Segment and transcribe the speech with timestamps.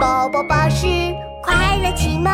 [0.00, 0.86] 宝宝巴士
[1.42, 2.32] 快乐启蒙。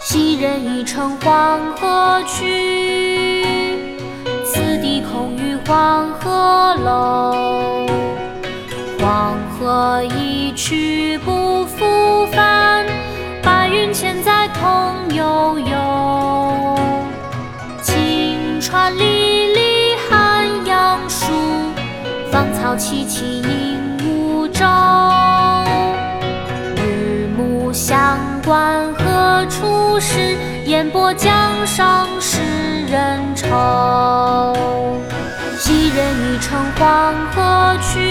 [0.00, 3.76] 昔人已乘黄河去，
[4.46, 7.86] 此地空余黄鹤楼。
[8.98, 12.57] 黄河一去不复返，
[18.68, 21.24] 晴川历历汉阳树，
[22.30, 24.66] 芳草萋萋鹦鹉洲。
[26.76, 30.36] 日暮乡关何处是？
[30.66, 31.32] 烟波江
[31.66, 32.42] 上使
[32.90, 34.54] 人愁。
[35.58, 38.07] 昔人已乘黄河去，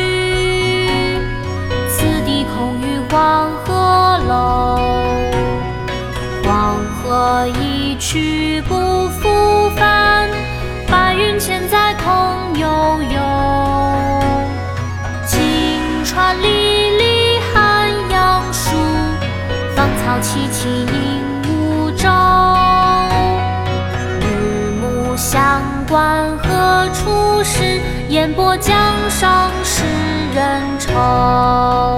[20.38, 20.96] 萋萋鹦
[21.44, 22.08] 鹉洲。
[24.22, 24.24] 日
[24.80, 27.82] 暮乡关何处是？
[28.10, 28.76] 烟波江
[29.10, 29.84] 上使
[30.34, 31.98] 人愁。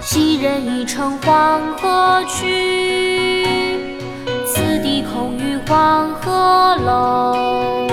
[0.00, 3.78] 昔人已乘黄鹤去，
[4.46, 7.88] 此地空余黄鹤楼。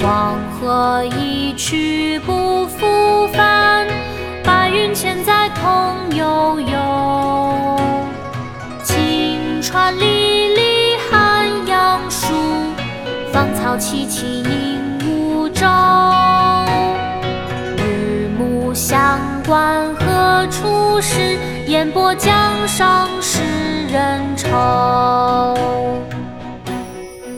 [0.00, 2.66] 黄鹤一去不
[9.68, 12.32] 晴川历历汉阳树，
[13.30, 15.66] 芳草萋萋鹦鹉洲。
[17.76, 21.36] 日暮乡关何处是？
[21.66, 22.34] 烟波江
[22.66, 23.42] 上使
[23.92, 24.48] 人愁。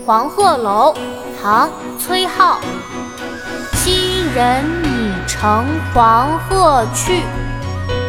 [0.06, 0.95] 黄鹤楼，
[1.42, 2.58] 唐·崔颢。
[3.73, 7.25] 昔人已乘黄鹤去，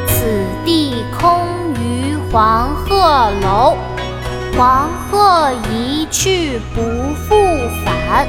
[0.06, 1.44] 此地空
[1.74, 3.76] 余黄鹤楼。
[4.58, 6.82] 黄鹤一去不
[7.16, 7.36] 复
[7.84, 8.28] 返，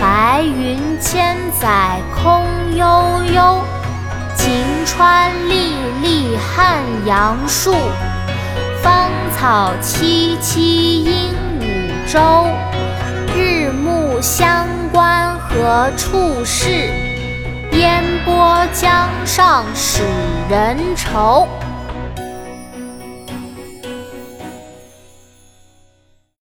[0.00, 2.44] 白云千载空
[2.76, 3.58] 悠悠。
[4.36, 5.72] 晴川历
[6.02, 7.74] 历汉阳树，
[8.82, 12.46] 芳草萋萋鹦鹉洲。
[13.36, 16.90] 日暮乡关何处是？
[17.72, 20.02] 烟波江上使
[20.48, 21.48] 人愁。